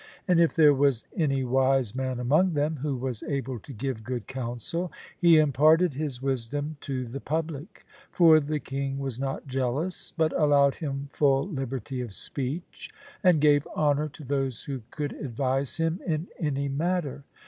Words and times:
And 0.27 0.39
if 0.39 0.55
there 0.55 0.73
was 0.73 1.05
any 1.15 1.43
wise 1.43 1.93
man 1.93 2.19
among 2.19 2.53
them, 2.55 2.77
who 2.77 2.95
was 2.97 3.21
able 3.21 3.59
to 3.59 3.71
give 3.71 4.03
good 4.03 4.25
counsel, 4.25 4.91
he 5.15 5.37
imparted 5.37 5.93
his 5.93 6.23
wisdom 6.23 6.75
to 6.81 7.05
the 7.05 7.19
public; 7.19 7.85
for 8.09 8.39
the 8.39 8.59
king 8.59 8.97
was 8.97 9.19
not 9.19 9.45
jealous, 9.45 10.11
but 10.17 10.33
allowed 10.35 10.73
him 10.73 11.07
full 11.11 11.47
liberty 11.47 12.01
of 12.01 12.15
speech, 12.15 12.89
and 13.23 13.41
gave 13.41 13.67
honour 13.77 14.09
to 14.09 14.23
those 14.23 14.63
who 14.63 14.81
could 14.89 15.13
advise 15.13 15.77
him 15.77 15.99
in 16.07 16.29
any 16.39 16.67
matter. 16.67 17.23